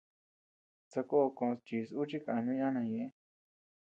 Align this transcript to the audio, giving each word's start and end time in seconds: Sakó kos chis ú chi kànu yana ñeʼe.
Sakó 0.91 1.19
kos 1.37 1.57
chis 1.65 1.89
ú 1.99 2.01
chi 2.09 2.17
kànu 2.25 2.51
yana 2.59 2.81
ñeʼe. 2.91 3.07